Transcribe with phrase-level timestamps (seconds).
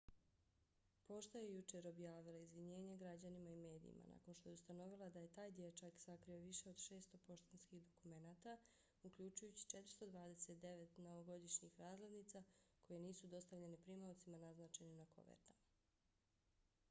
[1.07, 5.51] pošta je jučer objavila izvinjenje građanima i medijima nakon što je ustanovila da je taj
[5.51, 8.57] dječak sakrio više od 600 poštanskih dokumenata
[9.03, 12.43] uključujući 429 novogodišnjih razglednica
[12.87, 15.69] koje nisu dostavljene primaocima naznačenim na kovertama